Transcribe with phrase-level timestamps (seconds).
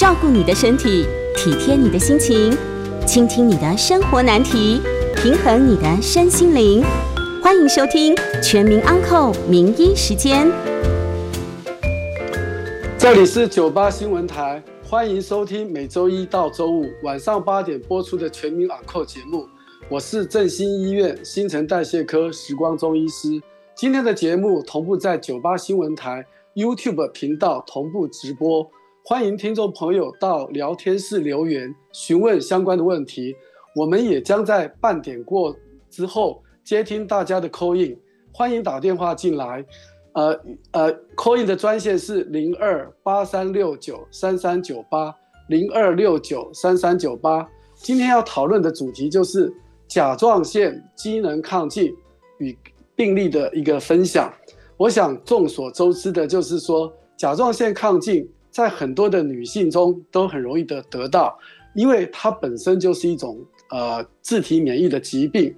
[0.00, 1.04] 照顾你的身体，
[1.36, 2.56] 体贴你的心情，
[3.06, 4.80] 倾听你的生活难题，
[5.14, 6.82] 平衡你的身心灵。
[7.42, 10.48] 欢迎收听《全民安扣名医时间》。
[12.96, 19.46] 这里是九八新闻台，欢迎收听每周一到周五晚上八点播出的《全民安扣》节目。
[19.90, 23.38] 我是振兴医院新陈代谢科时光中医师。
[23.76, 26.24] 今天的节目同步在九八新闻台
[26.54, 28.66] YouTube 频道同步直播。
[29.10, 33.34] 欢迎听众朋友到聊天室留言询问相关的问题，
[33.74, 35.52] 我们也将在半点过
[35.90, 37.98] 之后接听大家的 call in，
[38.32, 39.66] 欢迎打电话进来，
[40.12, 45.12] 呃呃 call in 的专线是零二八三六九三三九八
[45.48, 47.44] 零二六九三三九八。
[47.74, 49.52] 今天要讨论的主题就是
[49.88, 51.92] 甲状腺机能亢进
[52.38, 52.56] 与
[52.94, 54.32] 病例的一个分享。
[54.76, 58.24] 我想众所周知的就是说甲状腺亢进。
[58.50, 61.38] 在很多的女性中都很容易的得到，
[61.74, 63.38] 因为它本身就是一种
[63.70, 65.54] 呃自体免疫的疾病。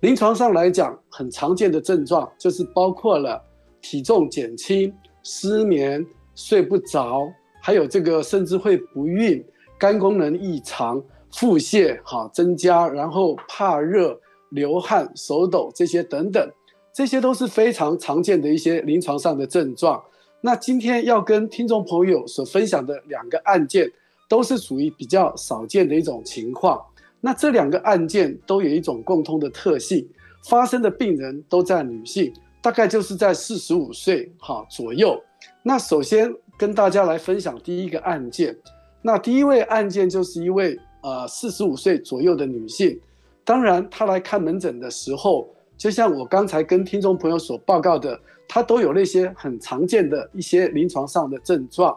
[0.00, 3.42] 临床上来讲，很常见的症状就是包括了
[3.80, 6.04] 体重减轻、失眠、
[6.34, 7.22] 睡不着，
[7.62, 9.42] 还有这个甚至会不孕、
[9.78, 16.46] 肝功能异常、腹泻哈增加，然后怕热、流汗、手抖这些等等，
[16.94, 20.02] 这些都是非常常见的一些临床上的症状。
[20.46, 23.90] 那今天要跟听众朋友所分享的两个案件，
[24.28, 26.78] 都是属于比较少见的一种情况。
[27.18, 30.06] 那这两个案件都有一种共通的特性，
[30.46, 35.18] 发生的病人都在女性，大概就是在四十五岁哈左右。
[35.62, 38.54] 那首先跟大家来分享第一个案件。
[39.00, 43.00] 那第一位案件就是一位呃四十五岁左右的女性，
[43.46, 48.20] 当然她来看门诊的时候，就像我刚才跟听众朋友所报告的。
[48.46, 51.96] 他都有那些很常见的一些临床上的症状，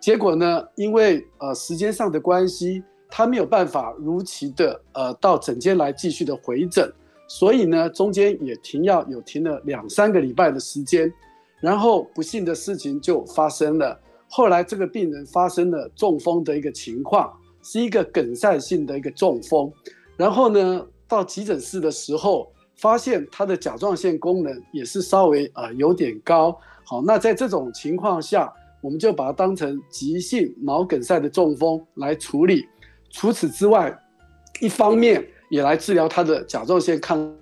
[0.00, 6.92] 结果呢，因为呃时间上的关系，他没有办法如期的呃到诊间来继续的回诊，
[7.28, 11.12] 所以呢，中间也停药有停了两三个礼拜的时间，
[11.60, 17.32] 然后不幸的事情就发生了，后来这个病人发生了中风的一个情况，
[17.62, 19.72] 是一个梗塞性的一个中风，
[20.16, 22.51] 然后呢，到急诊室的时候。
[22.82, 32.66] 发现他的甲状腺功能也是稍微呃有点高，好，那在这种情况下，我们就把它当成急性脑梗塞的中风来处理。
[33.08, 33.96] 除此之外，
[34.60, 37.32] 一方面也来治疗他的甲状腺亢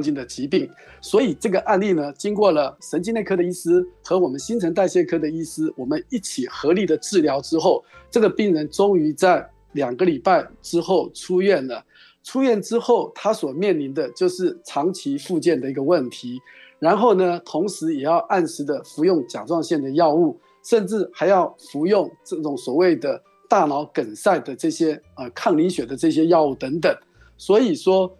[0.00, 0.70] 进的疾病。
[1.00, 11.84] 所以这个案例呢，经过了神经内科的医师和我们新陈代谢科的医师，我们一起合力的治疗之后，这个病人终于在两个礼拜之后出院了。
[12.24, 16.40] 出院之后，他所面临的就是长期复健的一个问题，
[16.78, 26.90] 然后呢，同时也要按时的服用甲状腺的药物，甚至还要服用这种所谓的大脑梗塞的这些呃抗凝血的这些药物等等。
[27.36, 28.10] 所以说，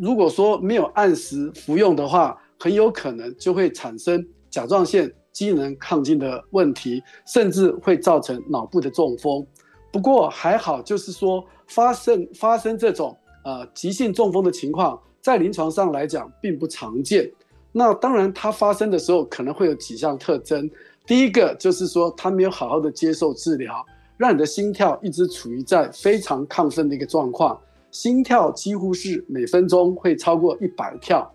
[0.00, 9.46] 如果说没有按时服用的话，很有可能就会产生甲状腺机能亢进的问题，甚至会造成脑部的中风。
[9.92, 13.14] 不过还好，就是说发生发生这种。
[13.44, 17.30] 呃，急性中风的情况在临床上来讲并不常见。
[17.72, 20.70] 那当然，它发生的时候可能会有几项特征。
[21.06, 23.84] 第一个就是说，它没有好好的接受治疗，
[24.16, 27.58] 让你的心跳一直处于在非常亢奋的一个状况，
[27.90, 31.28] 心跳几乎是每分钟会超过一百跳。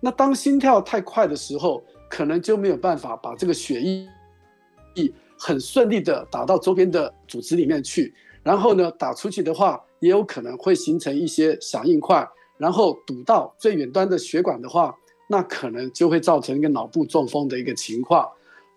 [0.00, 4.08] 那当心跳太快的时候，可能就没有办法把这个血液
[5.36, 8.14] 很顺利的打到周边的组织里面去。
[8.42, 14.96] 然后呢，打出去的话，也有可能会形成一些小硬块，然后堵到最远端的血管的话，
[15.28, 18.28] 那可能就会造成一个脑部中风的一个情况。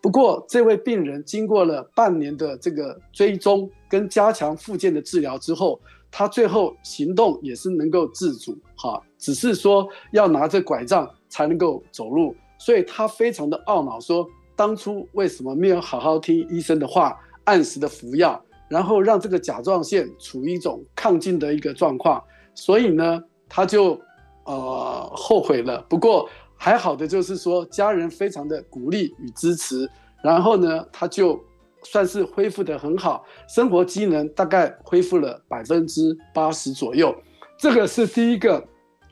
[0.01, 5.79] 不过，这位病人经过了半年的这个追踪跟加强复健的治疗之后，
[6.11, 18.43] 他最后行动也是能够自主，哈，只是说要拿着拐杖才能够走路，所以他非常的懊恼，说当初为什么没有好好听医生的话，按时的服药。
[18.69, 22.23] 然后让这个甲状腺处于一种亢进的一个状况，
[22.55, 23.99] 所以呢，他就
[24.45, 25.79] 呃后悔了。
[25.89, 29.87] 不过还好的就是说，家人非常的鼓励与支持，
[30.23, 31.39] 然后呢，他就
[31.83, 37.13] 算是恢复得很好，生活机能大概恢复了百分之八十左右。
[37.59, 38.65] 这个是第一个，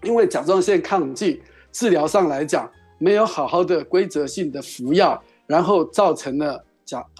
[0.04, 1.40] 因为甲状腺亢进
[1.72, 6.66] 治疗上来讲，没有好好的规则性的服药，然后造成了。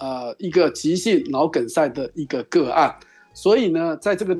[0.00, 2.94] 呃，一个急性脑梗塞的一个个案，
[3.34, 4.36] 所以呢，在这个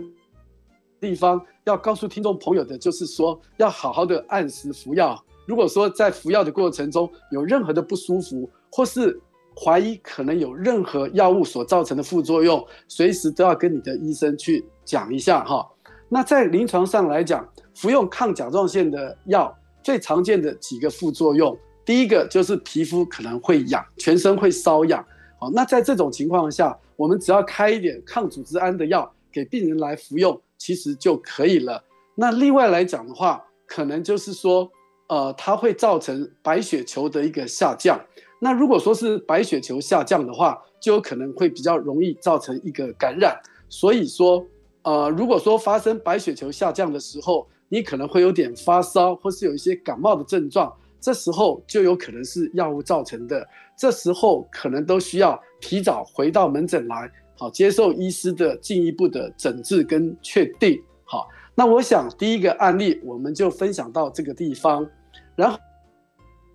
[1.01, 5.23] 地方要告诉听众朋友的，就是说要好好的按时服药。
[5.47, 9.21] 如果说在服药的过程中有任何的不舒服，或是
[9.61, 15.69] 怀疑可能有任何药物所造成的副作用，随时都要跟你的医生去讲一下哈。
[16.09, 19.53] 那在临床上来讲，服用抗甲状腺的药
[19.83, 25.05] 最常见的几个副作用，第一个就是皮肤可能会痒，全身会瘙痒。
[25.43, 31.83] 好，那在这种情况下，我们只要开一点抗组织胺的药给病人来服用，其实就可以了。
[32.15, 34.71] 那另外来讲的话，可能就是说，
[35.09, 38.01] 呃，它会造成白血球的一个下降。
[38.39, 43.37] 那如果说是白血球下降的话，就有可能会比较容易造成一个感染。
[43.69, 44.47] 所以说，
[44.83, 50.73] 呃，如果说发生白血球下降的时候，你可能会有点发烧，或是有一些感冒的症状，
[51.03, 53.47] 这时候就有可能是药物造成的。
[53.77, 60.81] 这时候可能都需要提早回到门诊来，好，接受医师的进一步的诊治跟确定。
[61.05, 61.29] 好。
[61.55, 64.89] 那我想第一个案例我们就分享到这个地方，
[65.37, 65.55] 然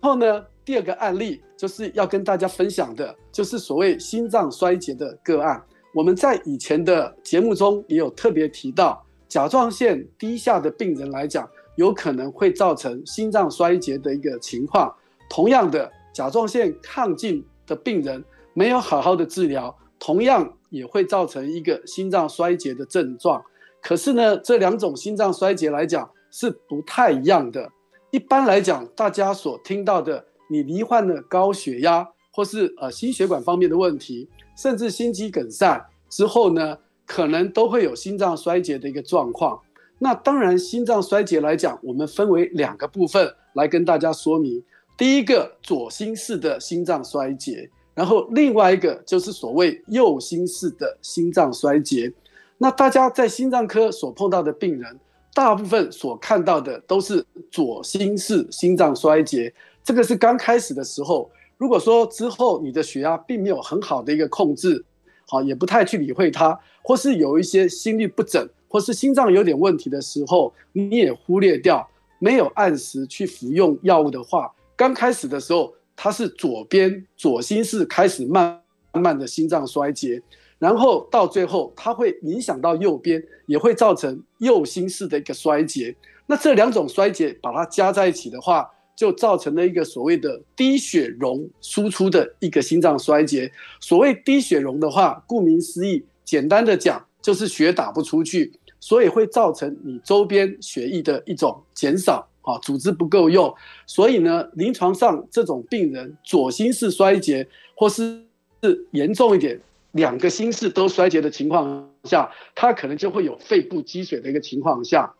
[0.00, 5.62] 后呢，第二个案例就是要跟大家分享的，就是所谓心脏衰竭的个案。
[5.94, 11.48] 我们在以前的节目中也有特别提到，甲状腺低下的病人来讲，
[11.78, 14.92] 有可能会造成心脏衰竭的一个情况。
[15.30, 18.22] 同样的，甲状腺亢进的病人
[18.52, 23.40] 没有好好的治疗，同样也会造成一个心脏衰竭的症状。
[23.80, 27.70] 可是呢，这两种心脏衰竭来讲是不太一样的。
[28.10, 36.76] 一般来讲，大家所听到的，你罹患了高血压，或是呃心血管方面的问题，甚至心肌梗塞之后呢，
[37.06, 39.60] 可能都会有心脏衰竭的一个状况。
[39.98, 44.62] 那当然，心脏衰竭来讲，我们分为两个部分来跟大家说明。
[44.96, 52.12] 第一个，左心室的心脏衰竭，然后另外一个就是所谓右心室的心脏衰竭。
[52.58, 54.98] 那大家在心脏科所碰到的病人，
[55.34, 59.52] 大部分所看到的都是左心室心脏衰竭，
[59.84, 61.30] 这个是刚开始的时候。
[61.56, 64.84] 如果说之后你的血压并没有很好的一个控制，
[65.26, 71.88] 好，也不太去理会它，或是有一些心律不整，或是心脏有点问题的时候，你也忽略掉，
[72.18, 78.60] 没有按时去服用药物的话，刚开始的时候，它是左边左心室开始慢
[78.92, 80.22] 慢的心脏衰竭。
[80.58, 85.94] 然后到最后，它会影响到右边，也会造成右心室的一个衰竭。
[86.26, 93.50] 那这两种衰竭把它加在一起的话，就造成了一个所谓的低血容输出的一个心脏衰竭。
[93.78, 103.54] 所谓低血容的话，顾名思义，简单的讲就是血打不出去，所以会造成你周边血液的一种减少啊，组织不够用。
[103.86, 107.46] 所以呢，临床上这种病人左心室衰竭，
[107.76, 108.24] 或是
[108.62, 109.60] 是严重一点。
[109.92, 115.14] 两个心室都衰竭的情况下，他可能就会有肺部积水的一个情况下，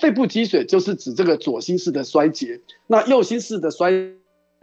[0.00, 2.58] 肺部积水就是指这个左心室的衰竭。
[2.86, 3.92] 那右心室的衰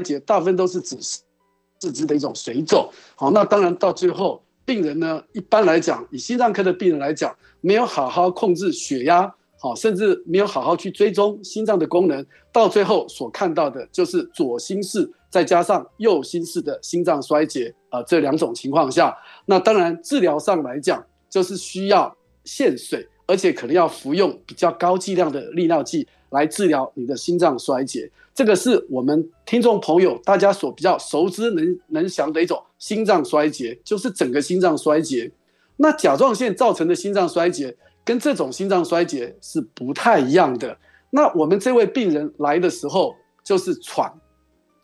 [0.04, 2.90] 竭大部分都是指四肢的一种水肿。
[3.16, 15.10] 好，那当然到最后，病人呢，一般来讲，以心脏科的病人来讲，没有好好控制血压，好，甚至没有好好去追踪心脏的功能，到最后所看到的就是左心室。
[15.30, 19.16] 再加上右心室的心脏衰竭，啊、呃，这两种情况下，
[19.46, 22.13] 那当然治疗上来讲，就是需要
[22.44, 28.09] 限水，而且可能要服用比较高剂量的利尿剂来治疗你的心脏衰竭。
[28.33, 35.31] 这个是我们听众朋友大家所比较熟知能能详的一种心脏衰竭，就是整个心脏衰竭。
[35.77, 40.77] 那甲状腺造成的心脏衰竭跟这种心脏衰竭是不太一样的。
[41.10, 44.12] 那我们这位病人来的时候就是喘。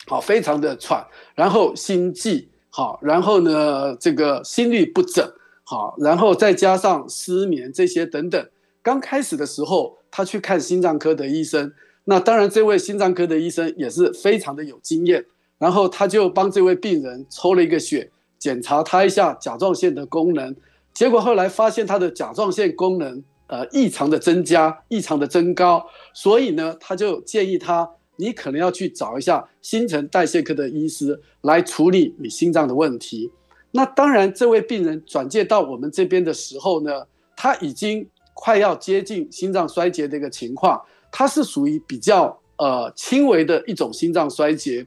[0.05, 1.01] 好，非常的喘，
[1.33, 5.25] 然后心悸，好，然后呢，这个心律不整，
[5.63, 8.49] 好，然后再加上失眠这些等等。
[8.83, 11.73] 刚开始的时候，他去看心脏科的医生，
[12.03, 15.25] 那当然这位心脏科的医生也是非常的有经验，
[15.57, 20.55] 然后他就帮这位病人抽了一个血，检查他一下甲状腺的功能，
[20.93, 27.89] 结果后来发现他的甲状腺功能呃异常的增加，异常的增高，所以呢，他就建议他。
[28.15, 33.31] 你可能要去找一下新陈代谢科的医师来处理你心脏的问题。
[33.71, 44.85] 那当然，这位病人转介到我们这边的时候呢，他已经快要接近心脏衰竭的一个情况，它是属于比较呃轻微的一种心脏衰竭。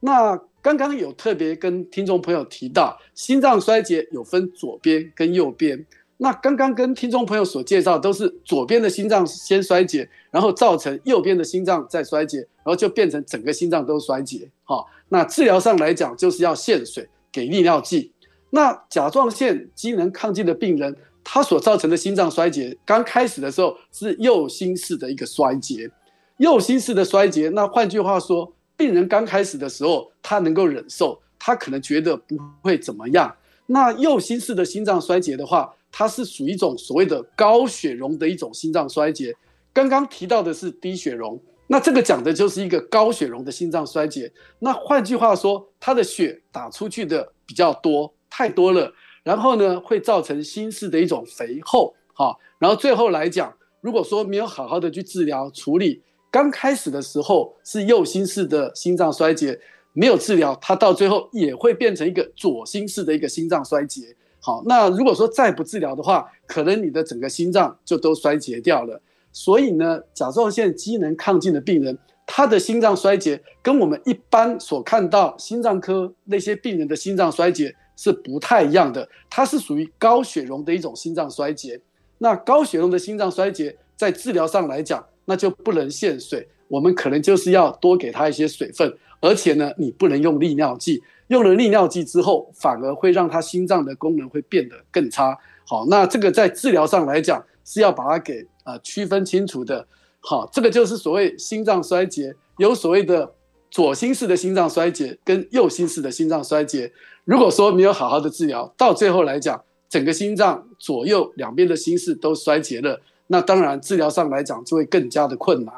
[0.00, 5.84] 那刚刚有特别跟听众朋友提到，心脏衰竭有分左边跟右边。
[6.18, 14.48] 那刚刚跟听众朋友所介绍都是左边的心脏先衰竭，然后造成右边的心脏再衰竭，然后就变成整个心脏都衰竭。
[14.62, 18.12] 好，那治疗上来讲就是要限水，给利尿剂。
[18.50, 25.90] 那甲状腺机能亢进的病人，他所造成的心脏衰竭，刚开始的时候是右心室的一个衰竭，
[26.38, 27.48] 右心室的衰竭。
[27.50, 31.20] 那换句话说，病人刚开始的时候他能够忍受。
[31.44, 33.36] 他可能觉得不会怎么样。
[33.66, 39.34] 那右心室的心脏衰竭的话，它是属于一种所谓的高血容的一种心脏衰竭。
[39.72, 41.36] 刚刚提到的是低血容，
[41.66, 44.32] 那这个讲的就是一个高血容的心脏衰竭。
[44.60, 48.92] 那换句话说，他的血打出去的比较多，太多了，
[49.24, 59.60] 然后呢，会造成心室的一种肥厚，哈，然后最后来讲，如果说没有好好的去治疗处理，刚开始的时候是右心室的心脏衰竭，
[59.92, 64.16] 没有治疗，它到最后也会变成一个左心室的一个心脏衰竭。
[64.40, 69.00] 好，那如果说再不治疗的话，可能你的整个心脏就都衰竭掉了。
[69.30, 79.08] 所以呢，甲状腺机能亢进的病人，他的心脏衰竭跟我们一般所看到心脏科那些病人的心脏衰竭是不太一样的。
[79.30, 81.80] 它是属于高血容的一种心脏衰竭。
[82.18, 95.38] 那高血容的心脏衰竭，在治疗上来讲，那就不能限水，我们可能就是要多给他一些水分，而且呢，你不能用利尿剂，用了利尿剂之后，反而会让他心脏的功能会变得更差。
[95.64, 99.86] 好，那这个在治疗上来讲是要把它给啊、呃、区分清楚的。
[100.20, 103.32] 好，这个就是所谓心脏衰竭，有所谓的
[103.70, 106.92] 左心室的心脏衰竭跟右心室的心脏衰竭。
[107.24, 113.00] 如果说没有好好的治疗，到最后来讲，整个心脏左右两边的心室都衰竭了。
[113.28, 115.74] 那当然，治疗上来讲就会更加的困难。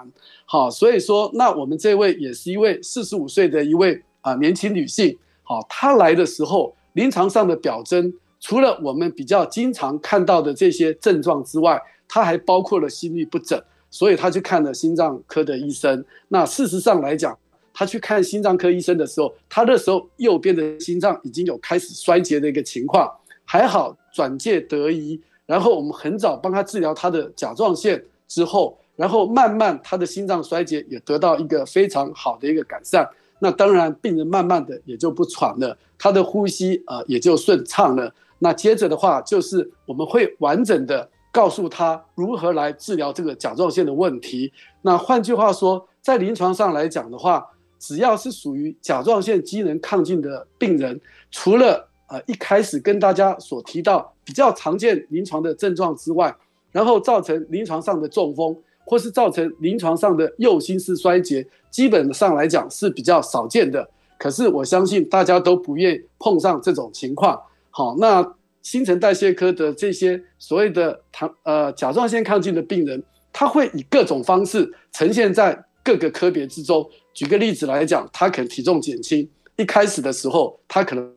[0.47, 5.17] 好，所以说，那我们这位也是一位四十五岁的一位啊、年轻女性。
[5.43, 16.05] 好，她来的时候，临床上的表征，除了我们比较经常看到的这些症状之外，她还包括了心律不整，所以她去看了心脏科的医生。
[16.29, 17.39] 那事实上来讲，
[17.75, 23.11] 他去看心脏科医生的时候，他那时候右边的心脏已经有开始衰竭的一个情况，
[23.45, 25.21] 还好转介得宜。
[25.45, 33.07] 然后我们很早帮他治疗他的甲状腺之后，然后慢慢他的心脏衰竭也得到一个非常好的一个改善。
[33.41, 38.11] 那当然，病人慢慢的也就不喘了，他的呼吸啊、也就顺畅了。
[38.39, 44.51] 那接着的话，就是我们会完整的告诉他如何来治疗这个甲状腺的问题。
[44.81, 47.45] 那换句话说，在临床上来讲的话，
[47.87, 50.99] 只要是属于甲状腺机能亢进的病人，
[51.31, 54.11] 除了呃一开始跟大家所提到。
[54.27, 56.35] 比较常见临床的症状之外，
[56.73, 63.87] 然后造成临床上的中风，或是造成临床上的右心室衰竭，基本上来讲是比较少见的。
[64.19, 67.39] 可是我相信大家都不愿碰上这种情况。
[67.69, 68.27] 好，那
[68.63, 76.89] 新陈代谢科的这些所谓的糖呃甲状腺亢进的病人，他会以各种方式呈现在各个科别之中。
[77.15, 81.11] 举个例子来讲，他可能体重减轻，一开始的时候他可能。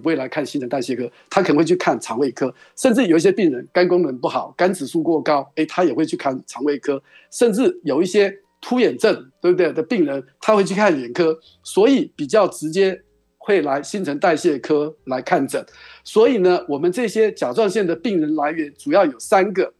[0.00, 12.98] 不会来看新陈代谢科，他可能会去看肠胃科，甚至有一些病人肝功能不好，肝指数过高，诶，他也会去看肠胃科，甚至有一些突眼症，对不对的病人，他会去看眼科，所以比较直接
[13.36, 15.62] 会来新陈代谢科来看诊。
[16.02, 19.74] 所以呢，我们这些甲状腺的病人来源主要有三个，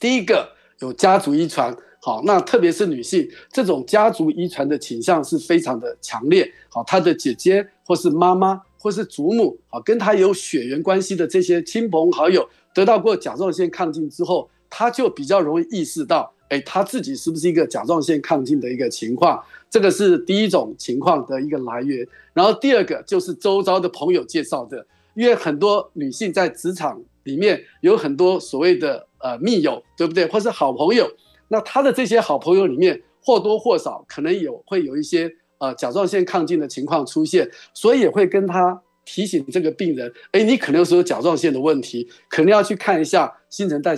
[0.00, 8.60] 第一个有家族遗传，好，那特别是女性，这种家族遗传的倾向是非常的强烈，好，她的姐姐或是妈妈。
[8.76, 19.42] 或是祖母好，跟她有血缘关系的这些亲朋好友，得到过甲状腺亢进之后，她就比较容易意识到，哎，她自己是不是一个甲状腺亢进的一个情况？
[19.70, 22.06] 这个是第一种情况的一个来源。
[22.34, 30.26] 然后第二个就是周遭的朋友介绍的，因为很多女性在职场里面有很多所谓的呃密友，对不对？
[30.26, 31.10] 或是好朋友，
[31.54, 35.30] 那他的这些好朋友里面或多或少可能有会有一些。
[35.58, 43.96] 呃，甲状腺亢进的情况出现，所以也会跟他提醒这个病人，哎，你可能是有甲状腺的问题，可能要去看一下新陈代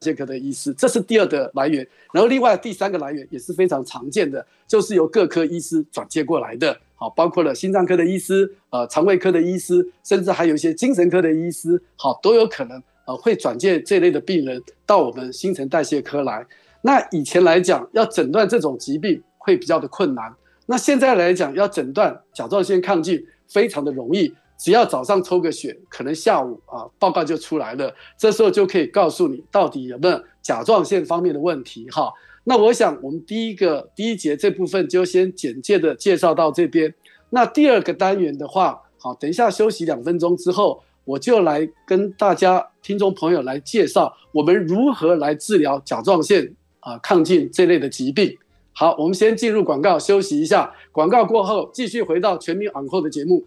[0.00, 1.86] 谢科的医师，这是第二个来源。
[2.12, 16.46] 然后另外第三个来源也是非常常见的，就是由各科医师转接过来的，好，包括了心脏科的医师、呃，肠胃科的医师，甚至还有一些精神科的医师，好，都有可能呃会转介这类的病人到我们新陈代谢科来。
[16.82, 20.32] 那以前来讲，要诊断这种疾病会比较的困难。
[20.66, 32.12] 那现在来讲，要诊断甲状腺亢进非常的容易，只要早上抽个血，可能下午啊报告就出来了，这时候就可以告诉你到底有没有甲状腺方面的问题哈。
[32.44, 36.94] 那我想我们第一个第一节这部分就先简介的介绍到这边。
[37.30, 48.36] 那第二个单元的话，好，等一下休息两分钟之后，我就来跟大家听众朋友来介绍我们如何来治疗甲状腺啊亢进这类的疾病。
[48.72, 50.74] 好，我们先进入广告，休息一下。
[50.90, 53.46] 广告过后，继续回到全民昂扣的节目。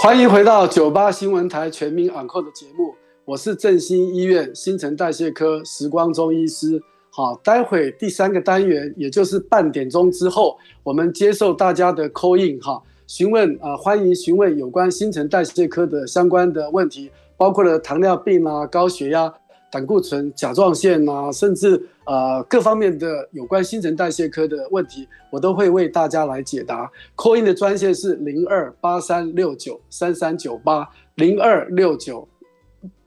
[0.00, 2.94] 欢迎回到九八新闻台全民昂扣的节目，
[3.26, 6.82] 我是振兴医院新陈代谢科时光中医师。
[7.18, 19.34] 好，待会第三个单元，也就是半点钟之后，我们接受大家的 call in 哈，询问啊，欢迎询问有关新陈代谢科的相关的问题，包括了糖尿病啊、高血压、
[19.68, 26.88] 胆固醇、甲状腺啊，甚至呃各方面的有关新陈代谢科的问题，我都会为大家来解答。
[27.16, 32.28] call in 的专线是零二八三六九三三九八零二六九。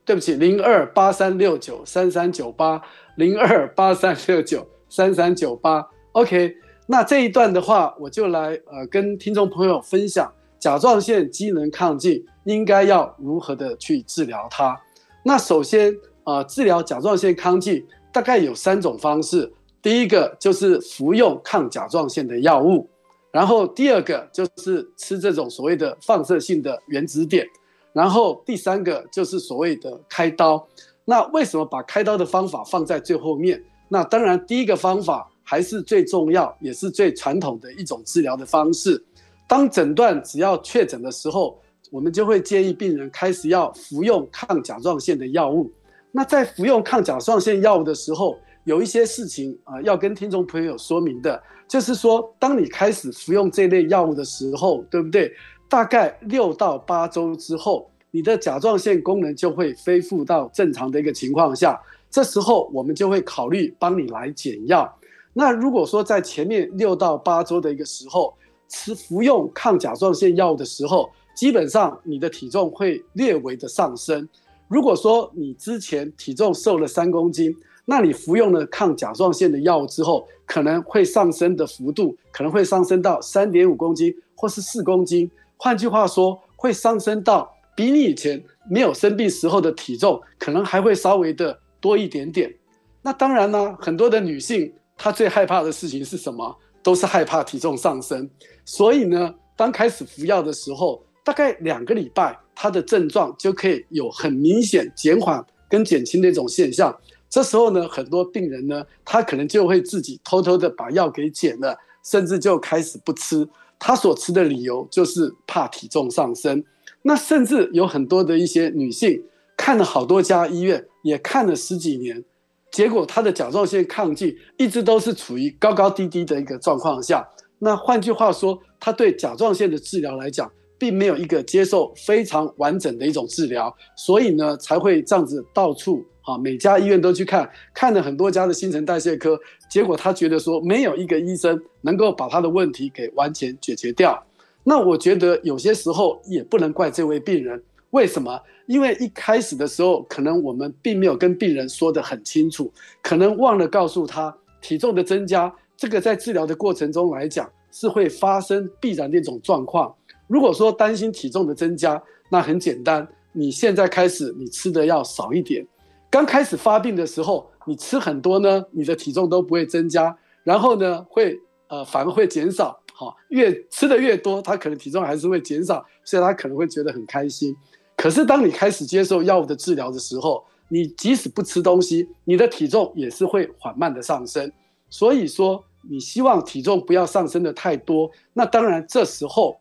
[0.04, 2.82] 对不起，零二八三六九三三九八，
[3.16, 5.88] 零二八三六九三三九八。
[6.14, 6.56] OK，
[6.88, 14.80] 那这一段的话，我就来呃跟听众朋友分享甲状腺机能亢进应该要如何的去治疗它。
[15.24, 19.52] 那首先呃治疗甲状腺亢进大概有三种方式，
[19.82, 22.90] 第一个就是服用抗甲状腺的药物，
[23.32, 27.46] 然后第二个就是吃这种所谓的放射性的原子碘。
[27.94, 30.66] 然后第三个就是所谓的开刀，
[31.06, 33.62] 那为什么把开刀的方法放在最后面？
[33.88, 39.04] 那当然，第一个方法还是最重要，也是最传统的一种治疗的方式。
[39.48, 45.70] 当诊断只要确诊的时候，我们就会建议病人开始要服用抗甲状腺的药物。
[46.12, 55.34] 那在服用抗甲状腺药物的时候，有一些事情啊、要跟听众朋友说明的，就是说，当你开始服用这类药物的时候，对不对？
[55.68, 64.94] 大概六到八周之后，你的甲状腺功能就会恢复到正常的一个情况下，这时候我们就会考虑帮你来减药。
[65.34, 68.34] 那如果说在前面六到八周的一个时候，
[68.68, 74.28] 吃服用抗甲状腺药物的时候，基本上你的体重会略微的上升。
[74.68, 85.30] 如果说你之前体重瘦了三公斤，那你服用了抗甲状腺的药物之后，可能会上升的幅度可能会上升到三点五公斤或是四公斤。
[85.58, 92.54] 换句话说，会上升到比你以前没有生病时候的体重，可能还会稍微的多一点点。
[93.02, 96.56] 那当然呢，很多的女性她最害怕的事情是什么？
[96.84, 98.30] 都是害怕体重上升。
[98.66, 106.96] 所以呢，当开始服药的时候，大概两个礼拜，她的症状就可以有很明显减缓跟减轻的一种现象。
[107.30, 113.48] 这时候呢，很多病人呢，他可能就会自己偷偷的把药给减了，甚至就开始不吃。
[113.80, 116.62] 她所吃的理由就是怕体重上升，
[117.04, 119.24] 那甚至有很多的一些女性
[119.58, 122.24] 看了好多家医院，也看了十几年，
[122.72, 127.28] 结果她的甲状腺亢进一直都是处于高高低低的一个状况下。
[127.60, 136.06] 那换句话说，她对甲状腺的治疗来讲，并没有一个接受非常完整的一种治疗，所以呢，才会这样子到处。
[136.24, 139.36] 啊，每家医院都去看，看了很多家的新陈代谢科，
[139.72, 144.24] 结果他觉得说没有一个医生能够把他的问题给完全解决掉。
[144.64, 148.40] 那我觉得有些时候也不能怪这位病人，为什么？
[148.68, 152.72] 因为一开始的时候，可能我们并没有跟病人说得很清楚，
[153.02, 159.94] 可能忘了告诉他体重的增加，这个在治疗的过程中来讲是会发生必然的一种状况。
[160.28, 165.66] 如果说担心体重的增加，那很简单，你现在开始你吃的要少一点。
[166.10, 172.81] 刚开始发病的时候，你吃很多呢，你的体重都不会增加，然后呢，会呃反而会减少。
[173.02, 177.58] 好，越吃的越多，他可能体重还是会减少，所以他可能会觉得很开心。
[177.98, 184.52] 可是当你开始接受药物的治疗的时候，你即使不吃东西，你的体重也是会缓慢的上升。
[184.88, 189.60] 所以说，你希望体重不要上升的太多，那当然这时候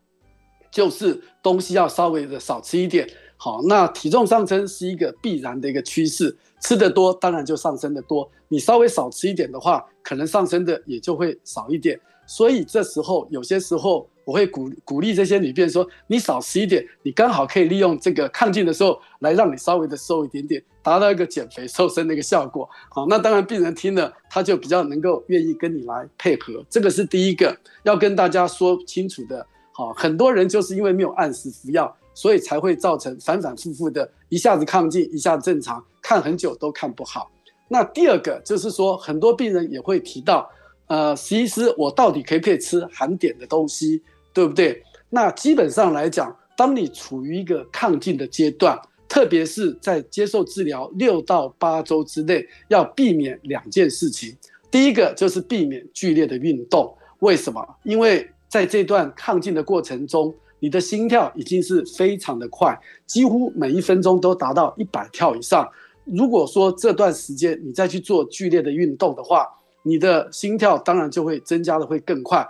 [0.70, 3.08] 就是东西要稍微的少吃一点。
[3.38, 8.30] 好，那体重上升是一个必然的一个趋势，吃得多当然就上升得多。
[8.48, 11.98] 你稍微少吃一点的话，可能上升的也就会少一点。
[12.30, 22.68] 所以这时候有些时候我会鼓鼓励这些女病人说：你少吃一点，你刚好可以利用这个亢进的时候来让你稍微的瘦一点点，达到一个减肥瘦身的一个效果。
[22.88, 26.64] 好，那当然病人听了他就比较能够愿意跟你来配合。
[26.70, 29.44] 这个是第一个要跟大家说清楚的。
[29.72, 31.92] 好，很多人就是因为没有按时服药。
[32.12, 37.30] 所以才会造成反反复复的，一下子亢进，一下子正常，看很久都看不好。
[37.68, 40.50] 那第二个就是说，很多病人也会提到，
[40.90, 44.02] 呃，实际师，我到底可不可以吃含碘的东西，
[44.34, 44.82] 对不对？
[45.08, 48.76] 那基本上来讲，当你处于一个亢进的阶段，
[49.08, 54.36] 特别是在接受治疗六到八周之内，要避免两件事情。
[54.68, 57.64] 第一个就是避免剧烈的运动，为什么？
[57.84, 60.34] 因为在这段亢进的过程中。
[60.62, 65.66] 你的心跳已经是非常的快，几乎每一分钟都达到一百跳以上。
[66.04, 69.46] 如果说这段时间你再去做剧烈的运动的话，
[69.82, 72.48] 你的心跳当然就会增加的会更快，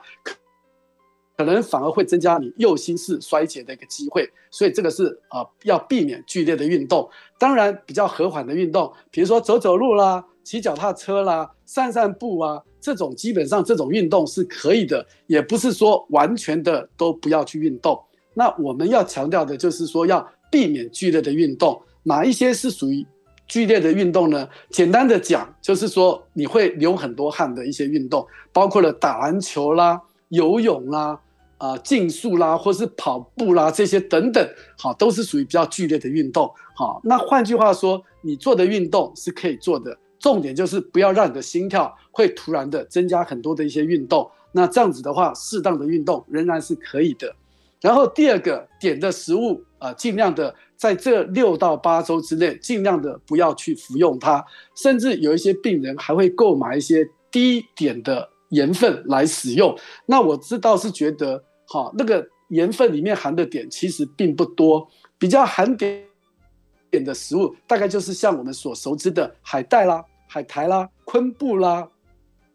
[1.37, 4.29] 可能反而会增加你右心室衰竭的一个机会。
[4.51, 7.09] 所以这个是啊、要避免剧烈的运动。
[7.39, 10.25] 当然比较和缓的运动，比如说走走路啦。
[10.43, 18.03] 骑脚踏车啦、散散步啊，这种基本上这种运动是可以的，也不是说完全的都不要去运动。
[18.33, 23.07] 那我们要强调的就是说要避免剧烈的运动，哪一些是属于
[23.51, 24.49] 剧烈的运动呢？
[24.71, 31.21] 简单的讲，就是说你会流很多汗的一些运动，包括了打篮球啦、游泳啦。
[31.61, 36.51] 啊，竞速啦，或是跑步啦，这些等等，好，都是属于比较剧烈的运动。
[36.75, 44.27] 好，那换句话说，你做的运动是可以做的，重点就是不要让你的心跳会突然的增加很多的一些运动。
[44.53, 47.31] 那这样子的话，适当的运动仍然是可以的。
[47.83, 54.45] 然后第二个点的食物啊，尽量的在这六到八周之内，尽量的不要去服用它。
[54.77, 59.77] 甚至有一些病人还会购买一些低碘的盐分来使用。
[60.07, 61.43] 那我知道是觉得。
[61.73, 64.89] 好，那个盐分里面含的碘其实并不多，
[65.21, 66.03] 比较含碘
[66.91, 71.89] 碘的食物，大概就是像我们所熟知的海带啦、海苔啦、昆布啦，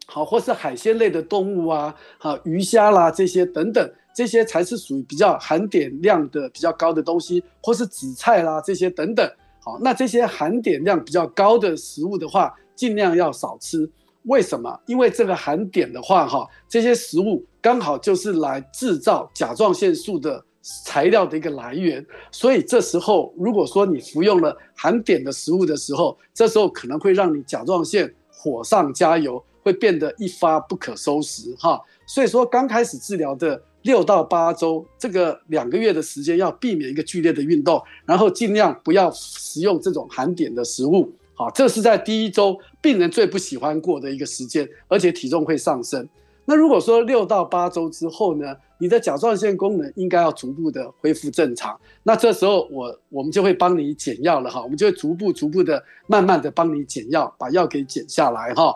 [0.06, 9.30] 好，或是海鲜类的动物啊，好，鱼虾啦这些等等，这些才是属于比较含碘量的比较高的东西，或是紫菜啦这些等等。
[9.62, 13.86] 好，那这些含碘量比较高的食物的话，尽量要少吃。
[14.22, 14.80] 为什么？
[14.86, 31.78] 因为这个含碘的话，哈，这些食物刚好就是来制造甲状腺素的材料的一个来源，所以这时候如果说你服用了含碘的食物的时候，这时候可能会让你甲状腺火上加油，会变得一发不可收拾，哈。
[32.08, 41.10] 所以说刚开始治疗的六到八周，这个两个月的时间要避免一个剧烈的运动，然后尽量不要食用这种含碘的食物。
[41.32, 46.06] 好，这是在第一周病人最不喜欢过的一个时间，而且体重会上升。
[46.44, 51.78] 那如果说六到八周之后呢，你的甲状腺功能应该要逐步的恢复正常。
[52.02, 58.74] 那这时候我我们就会帮你减药了哈，我们就会逐步逐步的慢慢的帮你减药，把药给减下来哈。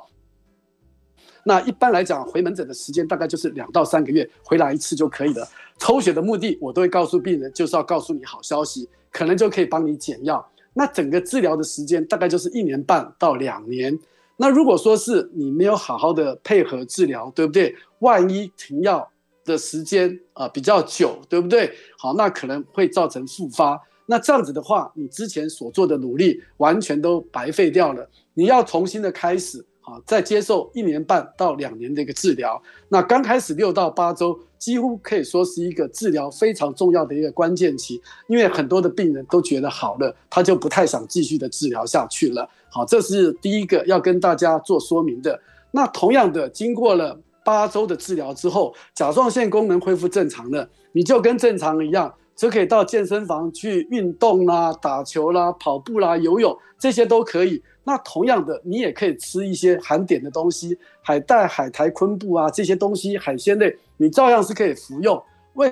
[1.44, 5.48] 那一般来讲，回门诊的时间大概就是两到三个月，回来一次就可以了。
[5.78, 10.46] 抽血的目的我都会告诉病人，就是要告诉你好消息，可能就可以帮你减药。
[10.74, 13.98] 那整个治疗的时间大概就是一年半到两年。
[14.36, 17.74] 那如果说是你没有好好的配合治疗，对不对？
[18.00, 19.10] 万一停药
[19.44, 21.72] 的时间啊比较久，对不对？
[21.98, 23.80] 好，那可能会造成复发。
[24.06, 28.08] 那这样子的话，你之前所做的努力完全都白费掉了。
[28.34, 29.64] 你要重新的开始。
[29.90, 42.48] 啊，再接受一年半到两年的一个治疗，那刚开始六到八周，几乎可以说是一个治疗非常重要的一个关键期，因为很多的病人都觉得好了，他就不太想继续的治疗下去了。
[42.68, 45.40] 好，这是第一个要跟大家做说明的。
[45.72, 52.14] 那同样的，经过了八周的治疗之后，甲状腺功能恢复正常了，你就跟正常一样。
[52.40, 57.62] 就可以到健身房去运动啦、打球啦、跑步啦、游泳，这些都可以。
[57.84, 65.22] 那同样的，你也可以吃一些含碘的东西，海带、海苔、昆布啊这些东西，海鲜类，你照样是可以服用。
[65.52, 65.68] 为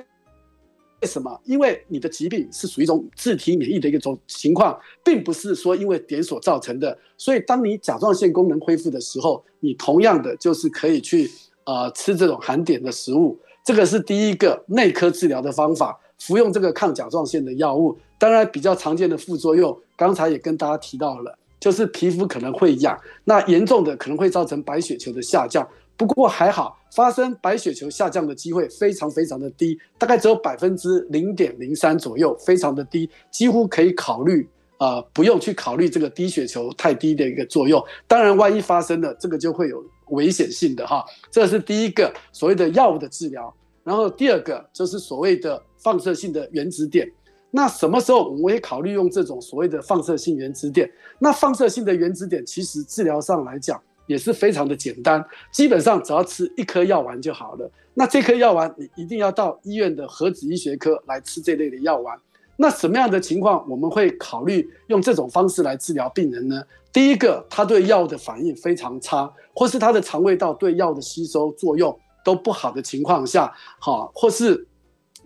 [1.01, 1.41] 为什么？
[1.43, 6.95] 因为你的疾病是属于一种自体免疫的一种情况，并不是说因为碘所造成的。
[7.17, 11.31] 所以，当你甲状腺功能恢复的时候，你同样的就是可以去
[11.65, 13.39] 呃吃这种含碘的食物。
[13.65, 15.99] 这个是第一个内科治疗的方法。
[16.19, 25.67] 服用这个抗甲状腺的药物，当然比较常见的副作用，刚才也跟大家提到了，就是皮肤可能会痒，那严重的可能会造成白血球的下降。
[25.97, 37.83] 不过还好，发生白血球下降的机会非常非常的低，大概只有百分之零点零三左右，非常的低，几乎可以考虑啊、呃，不用去考虑这个低血球太低的一个作用。
[38.07, 41.03] 当然，万一发生了，这个就会有危险性的哈。
[41.29, 43.53] 这是第一个所谓的药物的治疗。
[43.83, 47.09] 然后第二个就是所谓的放射性的原子点，
[47.51, 50.89] 那什么时候我们会考虑用这种所谓的放射性原子点？
[51.17, 57.71] 那放射性的原子点其实治疗上来讲也是非常的简单，基本上只要吃一颗药丸就好了。
[57.93, 62.17] 那这颗药丸你一定要到医院的核子医学科来吃这类的药丸。
[62.55, 66.61] 那什么样的情况我们会考虑用这种方式来治疗病人呢？
[66.91, 71.97] 第一个，他对药的反应非常差，或是他的肠胃道对药的吸收作用。
[72.23, 74.67] 都不好的情况下，好，或是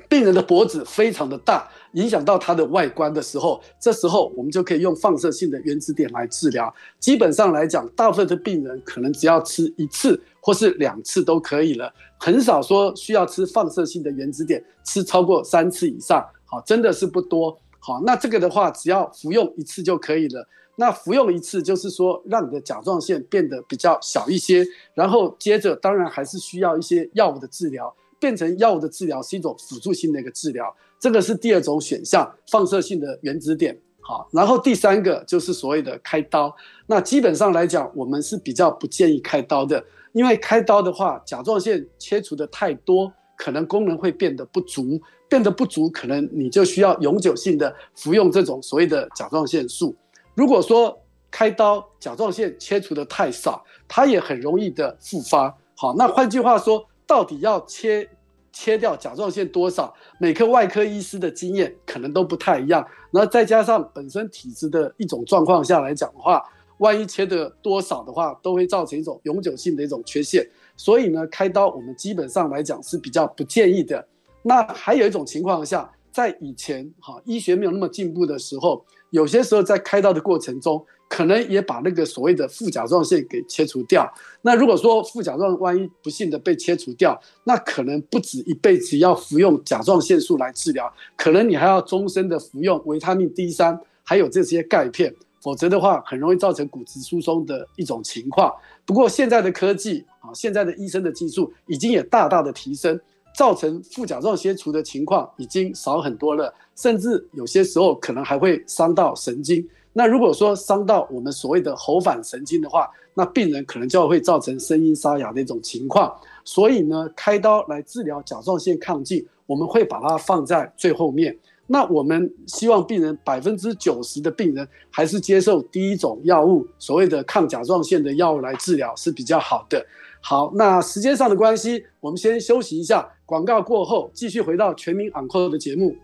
[0.10, 6.73] 病人的脖子非常的大，影响到他的外观的时候，这时候我们就可以用放射性的原子点来治疗。
[6.99, 17.58] 基本上来讲，大部分的病人可能只要吃一次或是两次都可以了，很少说需要吃放射性的原子点吃超过三次以上，好，真的是不多。
[17.79, 20.47] 好，那这个的话，只要服用一次就可以了。
[20.75, 33.77] 那服用一次，就是说让你的甲状腺变得比较小一些，然后接着当然还是需要一些药物的治疗，变成药物的治疗是一种辅助性的一个治疗，这个是第二种选项，放射性的原子碘。
[34.05, 36.53] 好，然后第三个就是所谓的开刀。
[36.88, 39.81] 那基本上来讲，我们是比较不建议开刀的，
[40.12, 49.95] 因为开刀的话，甲状腺切除的太多，可能功能会变得不足，变得不足，可能你就需要永久性的服用这种所谓的甲状腺素。
[50.35, 55.57] 如果说开刀甲状腺切除的太少，它也很容易的复发。
[55.75, 58.09] 好，那换句话说，到底要切？
[58.55, 59.91] 切掉甲状腺多少？
[60.19, 62.87] 每个外科医师的经验可能都不太一样。
[63.09, 66.39] 那再加上本身体质的一种状况下来讲的话，
[66.77, 70.47] 万一切的多少的话，都会造成一种永久性的一种缺陷。
[70.77, 74.07] 所以呢，开刀我们基本上来讲是比较不建议的。
[74.43, 80.86] 那还有一种情况下，在以前哈医学没有那么进步的时候，有些时候在开刀的过程中。
[81.10, 84.12] 可能也把那个所谓的副甲状腺给切除掉。
[84.41, 98.52] 那如果说副甲状万一不幸的被切除掉，那可能不止一辈子要服用甲状腺素来治疗，可能你还要终身的服用维他命 D 三，还有这些钙片，否则的话很容易造成骨质疏松的一种情况。
[98.84, 102.99] 不过现在的科技啊，现在的医生的技术已经也大大的提升，
[103.35, 109.67] 造成副甲状腺切除的情况已经少很多了，甚至有些时候可能还会伤到神经。
[109.91, 116.11] 那如果说伤到我们所谓的喉返神经的话，那病人可能就会造成声音沙哑的一种情况。
[116.43, 121.37] 所以呢，开刀来治疗甲状腺亢进，我们会把它放在最后面。
[121.67, 129.85] 那我们希望病人百分之九十的病人还是接受第一种药物，所谓的抗甲状腺的药物来治疗是比较好的。
[130.19, 135.97] 好，那时间上的关系，我们先休息一下，广告过后继续回到全民昂扣的节目。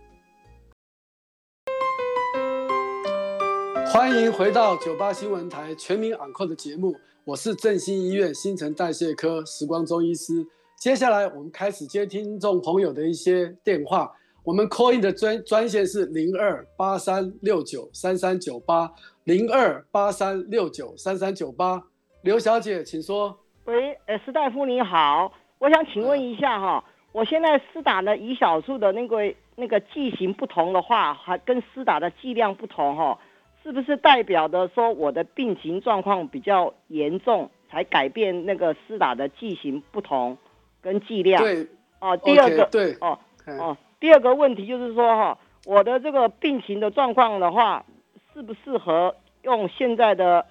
[3.86, 6.92] 欢迎回到九八新闻台全民昂扣的节目，
[7.24, 10.44] 我是振兴医院新陈代谢科时光中医师。
[10.76, 14.12] 接下来我们开始接听众朋友的一些电话。
[14.42, 18.90] 我们 call in 的专专线是零二八三六九三三九八
[19.22, 21.80] 零二八三六九三三九八。
[22.22, 23.38] 刘小姐，请说。
[23.66, 33.18] 喂，呃，施大夫你好，我想请问一下哈，我现在施打的胰岛素的那个那个剂型不同的话，还跟施打的剂量不同哈。
[33.62, 40.38] 是不是代表的说我的病情状况比较严重，才改变那个施打的剂型不同
[40.80, 41.42] 跟剂量？
[41.42, 41.66] 对，
[42.00, 43.18] 哦，第二个，对，哦，
[43.58, 47.84] 哦，第二个问题就是说哈，我的这个病情的状况的话，
[48.32, 50.46] 适不适合用现在的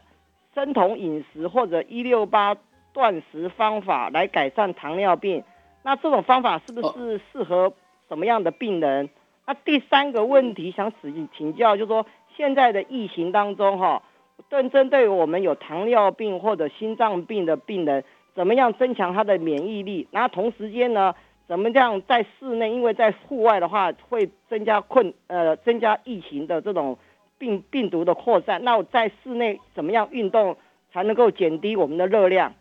[0.54, 2.56] 生酮饮食或者一六八
[2.94, 5.44] 断食方法来改善糖尿病？
[5.84, 7.74] 那这种方法是不是适合
[8.08, 9.10] 什么样的病人？
[9.46, 12.06] 那第三个问题想请请教，就是说。
[12.38, 14.02] 现在的疫情当中，哈，
[14.48, 20.08] 对针对我们有糖尿病或者心脏病的病人，怎么样增强他的免疫力？
[20.12, 21.14] 然后同时间呢，
[21.50, 22.72] 怎么样在室内？
[22.72, 26.98] 因为在户外的话，会增加困呃增加疫情的这种
[27.38, 28.64] 病病毒的扩散。
[28.64, 30.56] 那我在室内怎么样运动
[30.94, 32.54] 才能够减低我们的热量？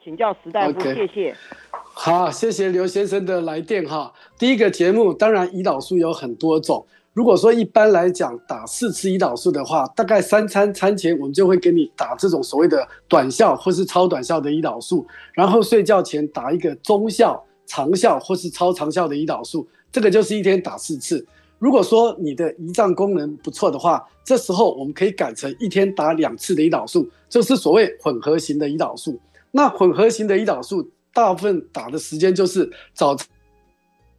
[0.00, 1.34] 请教石大夫.谢谢。
[1.96, 4.12] 好，谢谢刘先生的来电哈。
[4.36, 6.84] 第一个节目，当然胰岛素有很多种。
[7.12, 21.24] 如果说一般来讲打四次胰岛素的话，大概三餐餐前我们就会给你打这种所谓的短效或是超短效的胰岛素，然后睡觉前打一个中效、长效或是超长效的胰岛素，这个就是一天打四次。
[21.60, 29.18] 如果说你的胰脏功能不错的话，这时候我们可以改成一天打两次的胰岛素，就是所谓混合型的胰岛素。
[29.52, 33.16] 那混合型的胰岛素大部分打的时间就是早。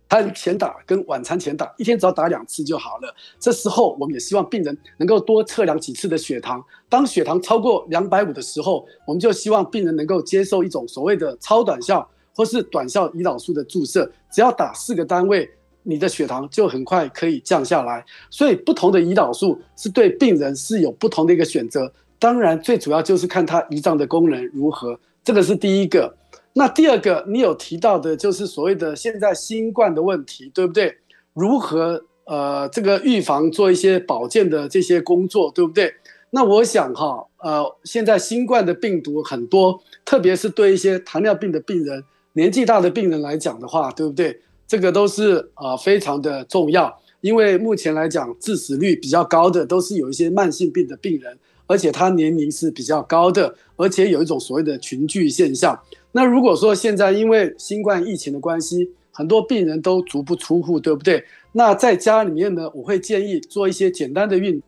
[0.08, 3.14] 餐前打跟晚餐前打，一天只要打两次就好了。
[3.38, 6.64] 这时候我们也希望病人能够多测量几次的血糖。
[6.88, 14.10] 当血糖超过两百五的时候，我们就希望病人能够接受一种所谓的超短效或是短效胰岛素的注射。
[14.32, 15.50] 只要打四个单位，
[15.84, 18.06] 你的血糖就很快可以降下来。
[18.30, 21.92] 所以不同的胰岛素是对病人是有不同的一个选择。
[22.20, 24.98] 当然，最主要就是看他胰脏的功能如何。
[25.26, 26.16] 这个是第一个。
[26.58, 30.96] 那第二个，你有提到的就是所谓的现在新冠的问题，对不对？
[31.34, 35.94] 如何呃这个预防做一些保健的这些工作，对不对？
[36.30, 42.02] 那我想哈，呃，现在新冠的病毒很多，特别是对一些糖尿病的病人、
[42.34, 44.40] 年纪大的病人来讲的话，对不对？
[44.66, 51.38] 这个都是呃非常的重要，因为目前来讲致死率比较高的都是有一些慢性病的病人，
[51.68, 55.78] 而且他年龄是比较高的，而且有一种所谓的群聚现象。
[56.16, 61.22] 那如果说现在因为新冠疫情的关系，很多病人都足不出户，对不对？
[61.52, 64.62] 那在家里面呢，我会建议做一些简单的运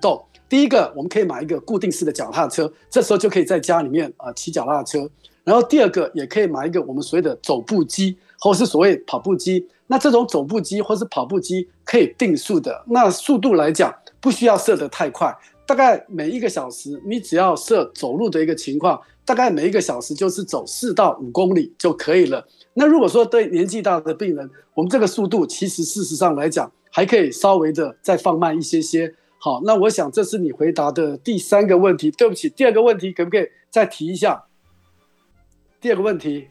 [0.00, 0.24] 动。
[0.48, 5.10] 第一个，我们可以买一个固定式的脚踏车，这时候就可以在家里面啊骑脚踏车。
[5.42, 9.66] 然后第二个，也可以买一个我们所谓的走步机，或是所谓跑步机。
[9.88, 13.92] 那这种走步机或是跑步机可以定速的，那速度来讲。
[14.20, 15.32] 不需要设得太快，
[15.66, 22.46] 大概每一个小时你只要设走路的一个情况，大概每一个小时就是走四到五公里就可以了。
[22.74, 29.14] 那如果说对年纪大的病人，我们这个速度其实事实上来讲还可以稍微的再放慢一些些。
[29.38, 32.10] 好，那我想这是你回答的第三个问题。
[32.10, 34.44] 对不起，第二个问题可不可以再提一下？
[35.80, 36.48] 第二个问题。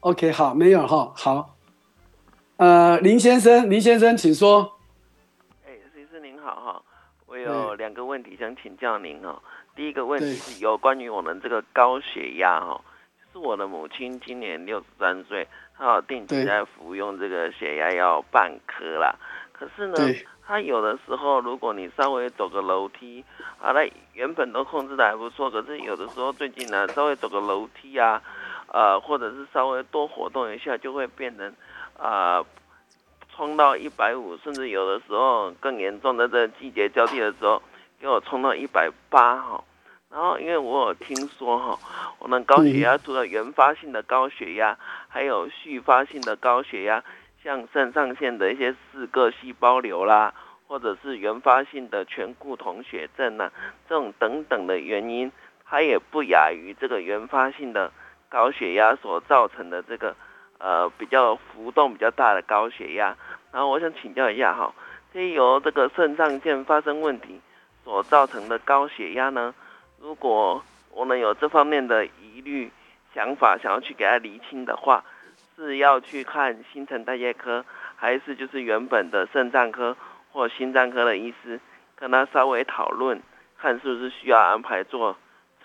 [0.00, 1.56] OK，好，没有哈，好。
[2.56, 4.72] 呃，林先生，林先生，请说。
[5.66, 6.82] 哎，徐医师您好哈，
[7.26, 9.42] 我有两个问题想请教您哈。
[9.76, 12.80] 第一个问题是有关于我们这个高血压哈，
[13.18, 19.14] 就是我的母亲今年六十三岁，她有定期在服用这个血压药半颗啦。
[19.52, 19.96] 可是呢，
[20.46, 23.24] 她有的时候如果你稍微走个楼梯，
[23.60, 28.22] 啊，那原本都控制的还不错，可是有的时候最近呢，稍微走个楼梯啊，
[28.72, 31.54] 呃，或者是稍微多活动一下，就会变成。
[31.96, 32.46] 啊、呃，
[33.36, 37.62] 冲到一百五，甚至有的时候更严重的，这季节交替的时候，
[38.04, 39.64] 给我冲到一百八哈。
[40.10, 41.78] 然后因为我有听说哈，
[42.18, 44.76] 我们高血压除了原发性的高血压，
[45.08, 47.02] 还有续发性的高血压，
[47.42, 50.34] 像肾上腺的一些四个细胞瘤啦，
[50.66, 53.50] 或者是原发性的醛固酮血症呐，
[53.88, 55.32] 这种等等的原因，
[55.64, 57.90] 它也不亚于这个原发性的
[58.28, 60.14] 高血压所造成的这个。
[60.58, 63.14] 呃，比较浮动比较大的高血压，
[63.52, 64.72] 然后我想请教一下哈，
[65.12, 67.38] 这由这个肾上腺发生问题
[67.84, 69.54] 所造成的高血压呢，
[70.00, 72.72] 如果我们有这方面的疑虑
[73.14, 75.04] 想法，想要去给他厘清的话，
[75.54, 79.96] 是要去看新陈代谢科，还是就是原本的肾脏科
[80.32, 81.60] 或心脏科的医师
[81.94, 83.22] 跟他稍微讨论，
[83.58, 85.16] 看是不是需要安排做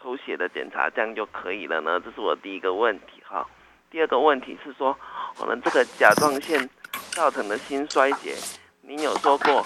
[0.02, 2.00] 抽血的检查，这样就可以了呢？
[2.00, 3.48] 这是我第一个问题哈。
[3.90, 4.96] 第二个问题是说，
[5.40, 6.70] 我们这个甲状腺
[7.10, 8.36] 造成的心衰竭，
[8.82, 9.64] 您有说过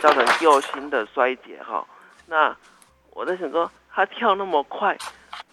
[0.00, 1.86] 造成右心的衰竭哈？
[2.26, 2.56] 那
[3.10, 4.96] 我在想说，他跳那么快，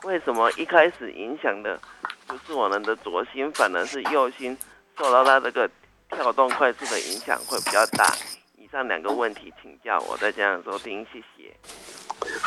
[0.03, 1.79] 为什么一开始影响的
[2.27, 4.57] 不是我们的左心，反而是右心
[4.97, 5.69] 受到他这个
[6.09, 8.13] 跳动快速的影响会比较大？
[8.57, 11.55] 以上两个问题请教我，再这样收听，谢谢。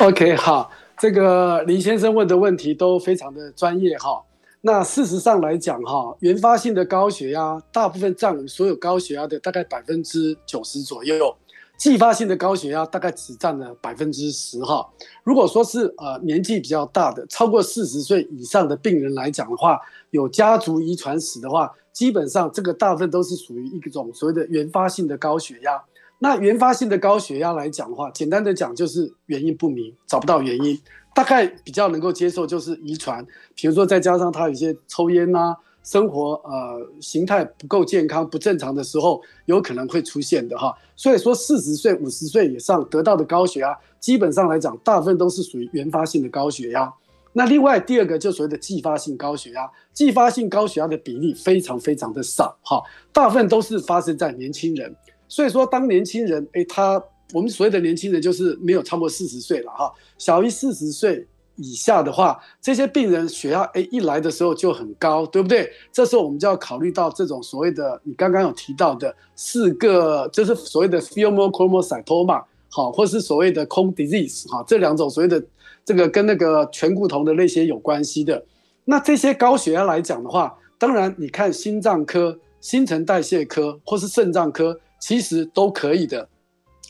[0.05, 4.23] OK，好，这个林先生问的问题都非常的专业哈。
[4.61, 11.35] 那事实上来讲，哈，原发性的高血压大部分占所有高血压的大概百分之九十左右，
[11.79, 14.85] 继发性的高血压大概只占了百分之十，哈。
[15.23, 19.79] 如果说是呃年纪比较大的，超过四十岁以上的病人来讲的话，
[20.11, 25.81] 有家族遗传史的话，基本上这个大部分都是属于一种所谓的原发性的高血压。
[26.19, 30.77] 那原发性的高血压来讲的话，简单的讲就是原因不明，找不到原因。
[31.15, 35.55] 大概比较能够接受就是遗传，比如说再加上他有一些抽烟呐，
[35.89, 40.71] 生活呃形态不够健康、不正常的时候，有可能会出现的哈。
[40.95, 46.93] 所以说四十岁、五十岁以上得到的高血压，基本上来讲，大部分都是属于原发性的高血压。
[47.33, 52.79] 那另外第二个就所谓的继发性高血压，继发性高血压的比例非常非常的少哈，
[53.11, 54.95] 大部分都是发生在年轻人。
[55.27, 57.03] 所以说当年轻人诶他。
[57.31, 61.27] 我们所谓的年轻人就是没有超过四十岁了哈，小于四十岁
[61.61, 65.69] 以下的话，这些病人血压诶一来的时候就很高，对不对？
[65.91, 75.43] 这时候我们就要考虑到这种所谓的你刚刚有提到的四个，就是所谓的 pheochromocytoma 好，或是所谓的 con disease 哈，这两种所谓的
[75.83, 78.43] 这个跟那个醛固酮的那些有关系的。
[78.85, 86.27] 那这些高血压来讲的话，当然你看心脏科、新陈代谢科或是肾脏科，其实都可以的。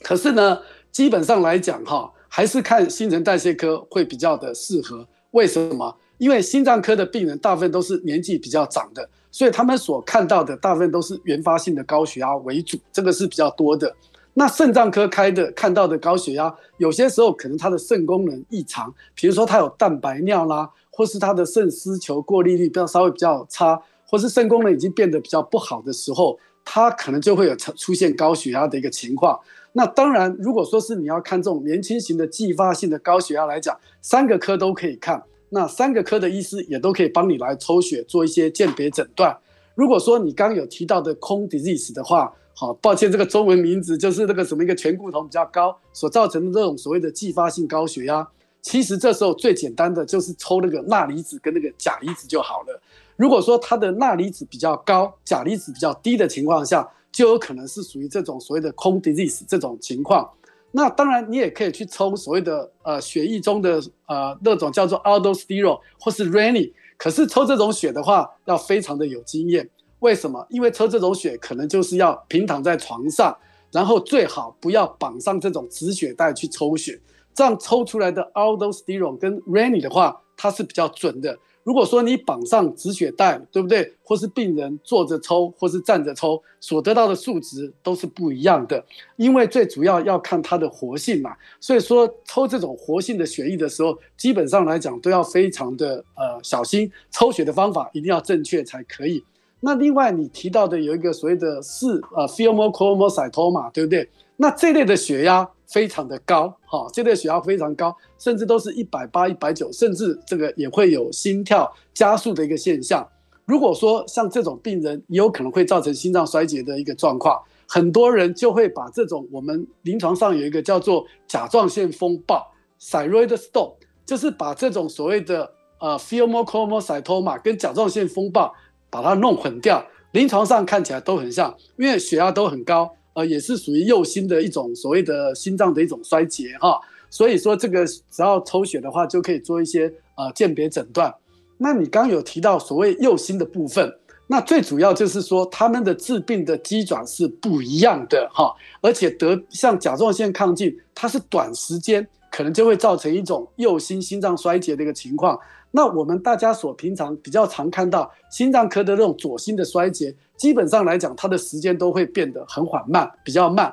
[0.04, 0.60] 可是呢，
[0.92, 5.06] 基本上来讲哈，还是看新陈代谢科会比较的适合。
[5.32, 5.94] 为什么？
[6.18, 13.96] 因为心脏科的病人大部分都是年纪比较长的，所以他们所看到的大部分都是原发性的高血压为主，这个是比较多的。
[14.34, 29.40] 那肾脏科开的看到的高血压，有些时候可能他的肾功能异常，比如说他有蛋白尿啦，或是他的肾丝球过滤率比较稍微比较差，或是肾功能已经变得比较不好的时候，他可能就会有出现高血压的一个情况。
[29.74, 35.24] 那当然，如果说是你要看这种年轻型的继发性的高血压来讲，三个科都可以看。
[35.50, 39.36] 那三个科的医师也都可以帮你来抽血做一些鉴别诊断。
[39.76, 48.28] 如果说你刚有提到的 Cone disease 的话，好，抱歉，这个中文名字就是那个什么一个醛固酮比较高所造成的这种所谓的继发性高血压。
[48.62, 52.82] 其实这时候最简单的就是抽那个钠离子跟那个钾离子就好了。
[53.16, 60.30] 如果说它的钠离子比较高，钾离子比较低的情况下，就有可能是属于这种所谓的空 disease 这种情况。
[60.72, 66.72] 那当然，你也可以去抽所谓的呃血液中的呃那种叫做 aldosterol 或是 renal。
[66.96, 69.68] 可是抽这种血的话，要非常的有经验。
[70.00, 70.46] 为什么？
[70.50, 73.36] 因为抽这种血可能就是要平躺在床上，
[73.72, 77.00] 然后最好不要绑上这种止血带去抽血，
[77.34, 81.38] 这样抽出来的 aldosterol 跟 Reni 的话，它是比较准的。
[81.70, 83.94] 如果说你绑上止血带，对不对？
[84.04, 88.84] 或是病人坐着抽，或是站着抽，所得到的数值都是不一样的。
[89.18, 99.24] 因为最主要要看它的活性嘛，所以说抽这种活性的血液的时候，基本上来讲都要非常的呃小心，抽血的方法一定要正确才可以。
[99.60, 104.10] 那另外你提到的有一个所谓的四呃 pheochromocytoma，对不对？
[104.38, 113.08] 那这类的血压非常的高，哈，这类血压非常高，甚至都是一百八、一百九，甚至这个也会有心跳加速的一个现象。
[113.46, 123.74] 如果说像这种病人，也有可能会造成心脏衰竭的一个状况，很多人就会把这种我们临床上有一个叫做甲状腺风暴 （thyroid storm），
[124.06, 128.54] 就是把这种所谓的呃 pheochromocytoma 跟甲状腺风暴
[128.90, 129.84] 把它弄混掉。
[130.12, 132.92] 临床上看起来都很像，因为血压都很高。
[133.14, 136.80] 呃，也是属于右心的一种所谓的心脏的一种衰竭哈，
[137.10, 141.14] 所以说这个只要抽血的话，就可以做一些呃鉴别诊断。
[141.58, 143.94] 那你刚有提到所谓右心的部分，
[144.28, 155.38] 那最主要就是说他们的致病的机转是不一样的哈，而且得像甲状腺亢进，它是短时间可能就会造成一种右心心脏衰竭的一个情况。
[155.72, 163.72] 那我们大家所平常比较常看到心脏科的那种左心的衰竭，基本上来讲，它的时间都会变得很缓慢，比较慢，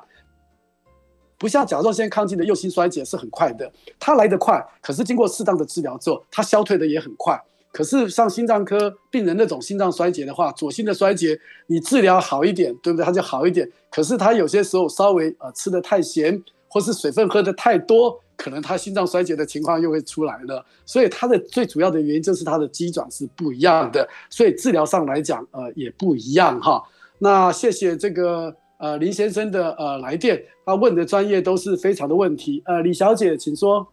[1.38, 7.40] 不像甲状腺亢进的右心衰竭是很快的，它来得快，可是经过适当的治疗之后，它消退的也很快。
[7.72, 13.04] 可是像心脏科病人那种心脏衰竭的话，左心的衰竭，你治疗好一点，对不对？
[13.04, 13.70] 它就好一点。
[13.90, 18.20] 可是它有些时候稍微呃吃的太咸，或是水分喝的太多。
[18.36, 26.82] 可能他心脏衰竭的情况又会出来了，所以他的最主要的原因就是他的机转是不一样的，所以治疗上来讲，呃，也不一样哈。
[27.18, 32.62] 那谢谢这个呃林先生的呃来电，他问的专业都是非常的问题。
[32.66, 33.86] 呃，李小姐，请说。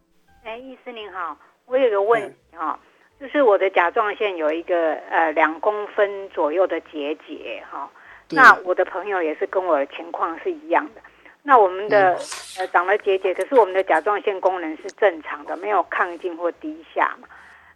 [0.44, 2.78] 哎，医师您好，我有个问题哈，
[3.20, 7.89] 就是我的甲状腺有一个呃两公分左右的结节哈，
[8.30, 11.02] 那我的朋友也是跟我的情况是一样的。
[11.44, 12.18] 那我们的
[12.58, 17.28] 呃长了结节，可是我们的甲状腺功能是正常的，没有亢进或低下嘛。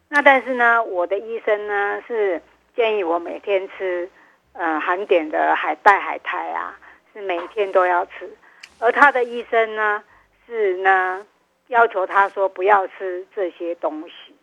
[0.09, 2.41] 那但是呢，我的医生呢是
[2.75, 4.09] 建议我每天吃
[4.53, 6.79] 呃含碘的海带海苔啊，
[7.13, 8.33] 是每天都要吃。
[8.79, 10.01] 而他的医生呢
[10.45, 11.25] 是呢
[11.67, 14.33] 要求他说不要吃这些东西。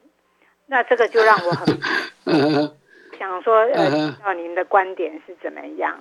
[0.66, 1.66] 那这个就让我很
[3.18, 5.99] 想说呃，知道您的观点是怎么样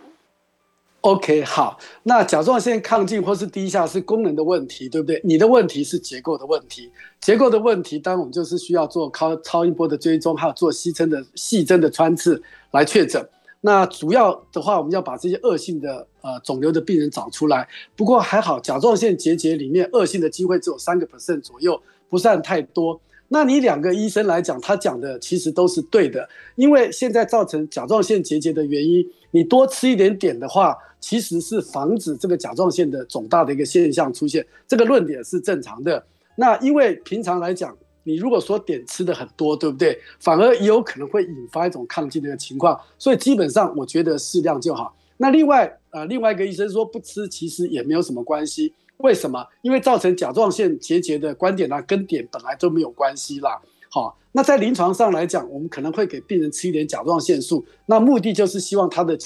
[1.04, 5.20] ？OK，好，那甲状腺亢进或是低下是功能的问题，对不对？
[5.24, 6.90] 你的问题是结构的问题，
[7.20, 12.42] 结构的问题，当然我们就是需要做超超音波的追踪，还有做细针的细针的穿刺
[12.72, 13.22] 来确诊。
[13.60, 17.68] 那主要的话，我们要把这些恶性的呃肿瘤的病人找出来。
[17.98, 23.00] 不过还好，甲状腺结节里面恶性的机会只有三个 percent 左右，不算太多。
[23.34, 36.06] 那你两个医生来讲，他讲的其实都是对的，因为现在造成甲状腺结节的原因，你多吃一点碘的话，其实是防止这个甲状腺的肿大的一个现象出现，这个论点是正常的。
[36.36, 39.98] 那因为平常来讲，你如果说碘吃的很多，对不对？
[40.20, 44.96] 反而有可能会引发一种亢进的情况，所以基本上我觉得适量就好。
[45.18, 48.74] 那另外，呃，另外一个医生说不吃，其实也没有什么关系。
[49.04, 49.46] 为什么？
[49.62, 53.62] 因为造成甲状腺结节的观点呢，跟碘本来就没有关系啦。
[53.92, 59.18] 好，那在临床上来讲，我们可能会给病人吃一点甲状腺素，那目的就是希望他的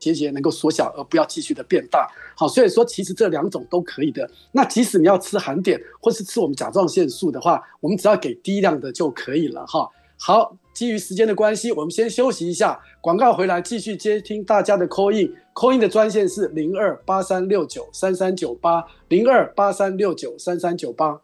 [0.00, 2.10] 结节能够缩小，而不要继续的变大。
[2.36, 4.28] 好，所以说其实这两种都可以的。
[4.50, 9.88] 那即使你要吃含碘或是吃我们甲状腺素的话，我们只要给低量的就可以了哈。
[10.18, 10.56] 好。
[10.74, 21.20] 基于时间的关系，我们先休息一下，广告回来继续接听大家的 call in，call in 的专线是零二八三六九三三九八零二八三六九三三九八。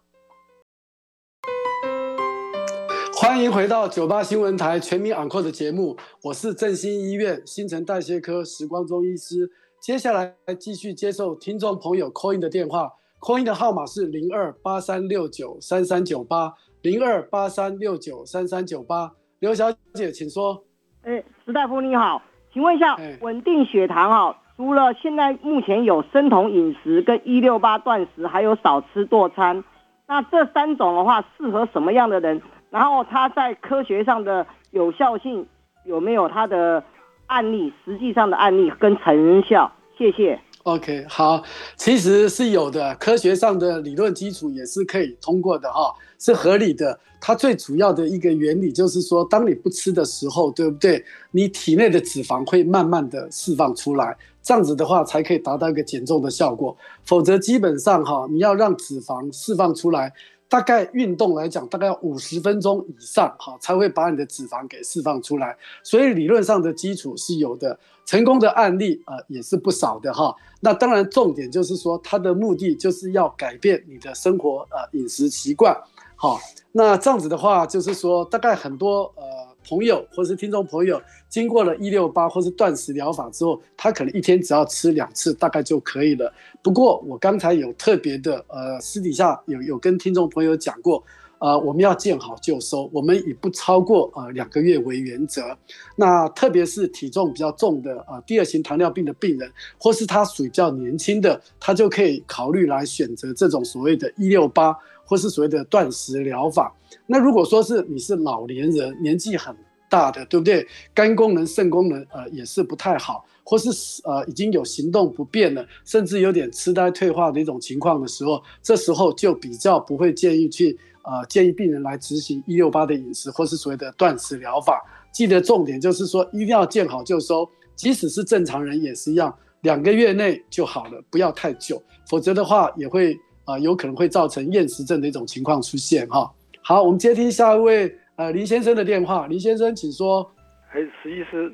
[3.12, 9.51] 欢迎回到九八新闻台全民 Uncle 的节目，我是振兴医院新陈代谢科时光中医师，
[9.82, 19.16] 接下来继续接受听众朋友 call in 的电话，call in 的号码是零二八三六九三三九八零二八三六九三三九八。
[19.41, 20.62] 刘小姐，请说。
[21.03, 22.20] 哎、欸，石大夫你好，
[22.53, 29.64] 请问一下，稳定血糖啊，除了现在目前有生酮饮食跟一六八断食，还有少吃多餐，
[30.07, 32.43] 那这三种的话适合什么样的人？
[32.68, 35.47] 然后它在科学上的有效性
[35.86, 36.84] 有没有它的
[37.26, 37.72] 案例？
[37.82, 39.72] 实际上的案例跟成效？
[39.97, 40.38] 谢谢。
[40.64, 41.42] OK，好，
[41.76, 46.98] 其实是有的，科学上的理论基础也是可以通过的哈，是合理的。
[47.18, 51.02] 它最主要的一个原理就是说，当你不吃的时候，对不对？
[51.30, 56.76] 你体内的脂肪会慢慢的释放出来，这样子的话才可以达到一个减重的效果。
[57.04, 60.12] 否则基本上哈，你要让脂肪释放出来。
[60.51, 65.57] 大概运动来讲，大概要五十分钟以上，哈，才会把你的脂肪给释放出来。
[65.82, 70.34] 所以理论上的基础是有的，成功的案例呃也是不少的哈。
[70.61, 75.74] 那当然重点就是说，它的目的就是要改变你的生活呃饮食习惯，
[76.16, 76.38] 好，
[76.72, 79.49] 那这样子的话就是说，大概很多呃。
[79.71, 86.33] 朋友或是听众朋友，经过了一六八或是断食疗法之后，他可能一天只要吃两次，大概就可以了。
[86.61, 91.05] 不过我刚才有特别的，呃，私底下有有跟听众朋友讲过，
[91.39, 95.57] 呃，我们要见好就收，我们以不超过呃两个月为原则。
[95.95, 99.49] 那特别是体重比较重的，呃，第二型糖尿病的病人，
[99.79, 104.77] 或是他属于比较年轻的，他就可以考虑来选择这种所谓的一六八。
[105.11, 106.72] 或是所谓的断食疗法，
[107.04, 109.52] 那如果说是你是老年人，年纪很
[109.88, 110.64] 大的，对不对？
[110.94, 113.70] 肝功能、肾功能呃也是不太好，或是
[114.04, 124.80] 呃已经有行动不便了，甚至有点痴呆退化的一种情况的时候，这时候就比较不会建议去呃建议病人来执行一六八的饮食，或是所谓的断食疗法。
[125.12, 133.18] 记得重点就是说，一定要见好就收，即使是正常人也是一样，两个月内就好了，不要太久，否则的话也会。
[133.45, 136.32] 啊、呃，有可能会造成厌食症的一种情况出现哈。
[136.62, 139.26] 好，我们接听下一位呃林先生的电话。
[139.26, 140.30] 林先生，请说。
[140.72, 141.53] 哎，石医师，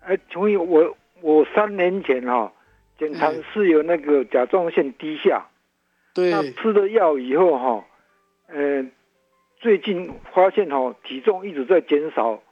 [0.00, 2.52] 哎，请问我我三年前哈
[2.98, 5.46] 检查是有那个甲状腺低下，
[6.14, 7.84] 对，那吃了药以后哈，
[8.48, 8.84] 呃，
[9.60, 12.42] 最近发现哈体重一直在减少，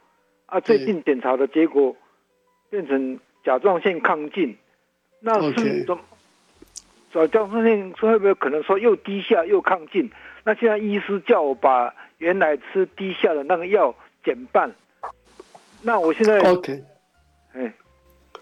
[0.47, 1.95] 啊，最近检查的结果
[2.71, 4.57] 变成甲状腺亢进，
[5.19, 5.95] 那是怎
[7.19, 7.31] 么？Okay.
[7.31, 10.09] 甲状腺说会不会可能说又低下又亢进？
[10.45, 13.95] 那现在医师叫我把原来吃低下的那个药
[14.25, 14.73] 减半。
[15.81, 16.83] 那我现在 OK，
[17.53, 17.73] 哎，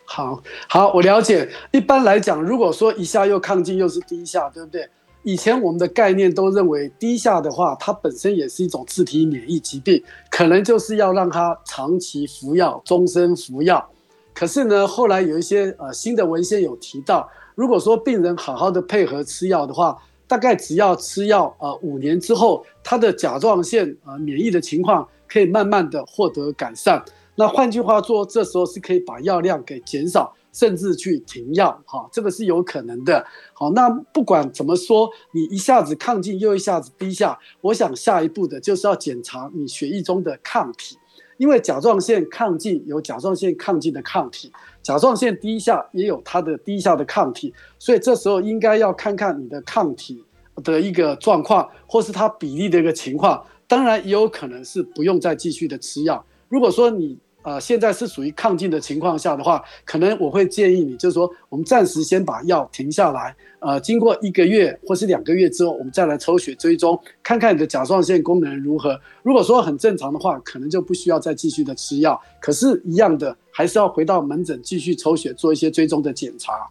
[0.06, 1.48] 好，好，我了解。
[1.72, 4.88] 一般来讲，如果说一下又亢进又是低下，对不对？
[5.24, 13.88] 以前我们的概念都认为低下的话，它本身也是一种自体免疫疾病，可能就是要让它长期服药、终身服药。
[14.34, 17.30] 可是呢，后来有一些呃新的文献有提到。
[17.56, 19.98] 如果说病人好好的配合吃药的话，
[20.28, 27.04] 大概只要吃药呃五年之后，他的甲状腺呃免疫的情况可以慢慢的获得改善。
[27.36, 33.26] 那换句话说，这时候是可以把药量给减少，甚至去停药，哈，这个是有可能的。
[33.54, 40.98] 好，那不管怎么说，你一下子亢进又一下子低下，我想下一步的就是要检查你血液中的抗体。
[41.42, 44.52] 因为甲状腺亢进有甲状腺亢进的抗体，
[44.84, 50.24] 甲状腺低下也有它的低下的抗体，所以这时候应该要看看你的抗体
[50.64, 53.44] 的一个状况，或是它比例的一个情况。
[53.68, 56.24] 当然也有可能是不用再继续的吃药。
[56.48, 69.00] 如果说你呃，现在是属于亢进的情况下的话，可能我会建议你，就是说，我们暂时先把药停下来，呃，经过一个月或是两个月之后，我们再来抽血追踪，看看你的甲状腺功能如何。
[69.24, 72.22] 如果说很正常的话，可能就不需要再继续的吃药。
[72.40, 76.70] 可是，一样的，还是要回到门诊继续抽血，做一些追踪的检查。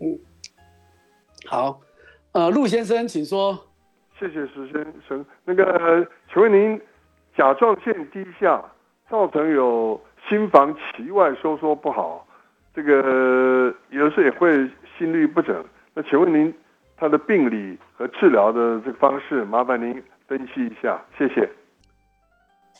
[0.00, 0.18] 嗯，
[1.46, 1.80] 好，
[2.32, 3.58] 呃，陆先生，请说。
[4.18, 5.24] 谢谢石先生。
[5.44, 6.80] 那个，请问您
[7.36, 8.60] 甲状腺低下？
[9.10, 12.24] 造成有心房期外收缩不好，
[12.72, 15.64] 这个有时候也会心律不整。
[15.94, 16.54] 那请问您
[16.96, 21.50] 他的病理和治疗的这个方式，麻烦您分析一下，谢谢。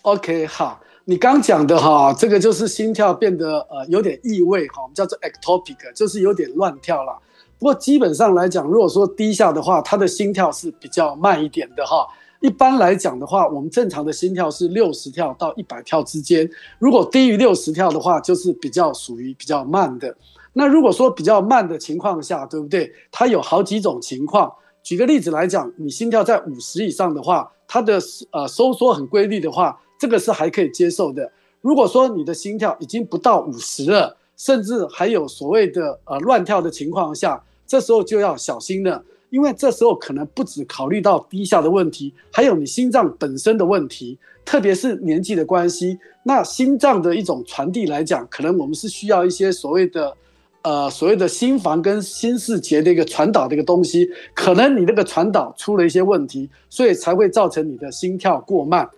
[0.03, 7.19] OK，好，你刚讲的哈，这个就是心跳变得呃有点异位哈，我们叫做 ectopic，就是有点乱跳了。
[7.59, 12.07] 不过基本上来讲，如果说低下的话，他的心跳是比较慢一点的哈。
[12.41, 16.49] 一般来讲的话，我们正常的心跳是六十跳到一百跳之间。
[16.79, 20.15] 如果低于六十跳的话，就是比较属于比较慢的。
[20.55, 22.91] 那如果说比较慢的情况下，对不对？
[23.13, 24.51] 它有好几种情况。
[24.83, 31.31] 举个例子来讲，你心跳在五十以上的话，它的呃收缩很规律的话，这个是还可以接受的。
[31.61, 39.05] 如果说你的心跳已经不到五十了，甚至还有所谓的呃乱跳的情况下，这时候就要小心了。
[39.31, 45.99] 因为这时候可能不只考虑到低下的问题，还有你心脏本身的问题，特别是年纪的关系。
[46.23, 50.15] 那心脏的一种传递来讲，可能我们是需要一些所谓的，
[50.63, 58.89] 呃，所谓的心房跟心室节的一个传导的一个东西，可能你那个传导出了一些问题，所以才会造成你的心跳过慢。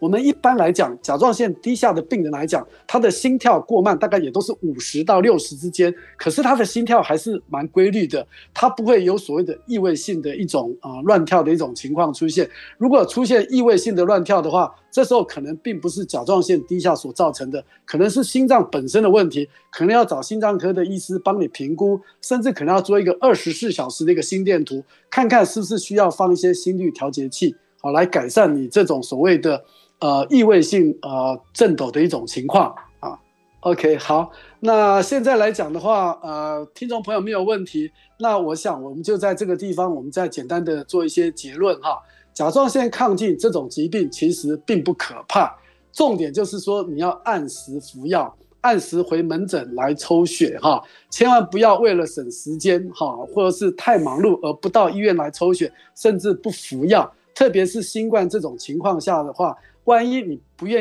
[0.00, 5.94] 我们一般来讲，甲状腺低下的病人来讲，他的心跳过慢，大概也都是五十到六十之间。
[6.16, 12.48] 可是他的心跳还是蛮规律的，他不会有所谓的异位性的一种啊、乱跳的一种情况出现。
[12.78, 29.62] 如果出现异位性的乱跳的话，这时候可能并不是甲状腺低下所造成的，可能是心脏本身的问题，可能要找心脏科的医师帮你评估，甚至可能要做一个二十四小时的一个心电图，看看是不是需要放一些心率调节器，好来改善你这种所谓的。
[30.00, 33.18] 呃，异位性呃震抖的一种情况啊。
[33.60, 34.30] OK，好，
[34.60, 41.98] 那现在来讲的话，呃，听众朋友没有问题，那我想我们就在这个地方，我们再简单的做一些结论哈。
[42.32, 45.54] 甲状腺亢进这种疾病其实并不可怕，
[45.92, 59.54] 重点就是说你要按时服药，按时回门诊来抽血哈，千万不要为了省时间哈，或者是太忙碌而不到医院来抽血，甚至不服药，特别是新冠这种情况下的话。
[59.90, 60.80] 万一你不愿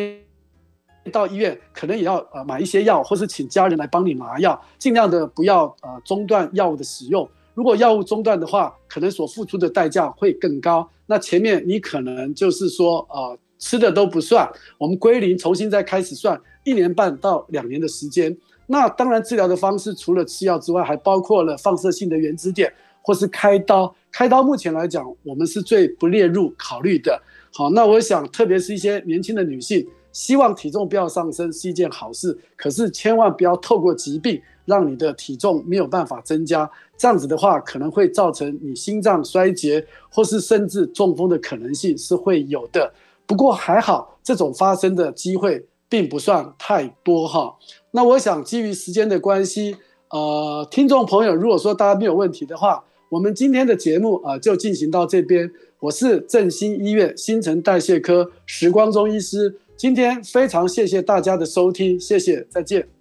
[1.04, 7.28] 意到医院，可能也要呃买一些药，或是请家人来帮你拿药，尽量的不要呃中断药物的使用。
[7.56, 10.88] 如果药物中断的话，可能所付出的代价会更高。
[11.08, 14.48] 那前面你可能就是说呃吃的都不算，
[14.78, 18.38] 我们归零重新再开始算一年半到两年的时间。
[18.68, 23.96] 那当然治疗的方式除了吃药之外，还包括了放射性的原子点或是开刀。
[24.12, 27.20] 开刀目前来讲，我们是最不列入考虑的。
[27.52, 32.38] 好，那我想，特别是一些年轻的女性，希望体重不要上升是一件好事。
[32.56, 42.94] 可是千万不要透过疾病让你的体重没有办法增加，这样子的话可能会造成你心脏衰竭，或是甚至中风的可能性是会有的。
[43.26, 47.56] 不过还好，这种发生的机会并不算太多哈。
[47.92, 49.76] 那我想，基于时间的关系，
[50.12, 55.52] 呃，听众朋友，如果说大家没有问题的话，我们今天的节目啊，就进行到这边。
[55.80, 62.99] 我是振兴医院新陈代谢科时光中医师，今天非常谢谢大家的收听，谢谢，再见。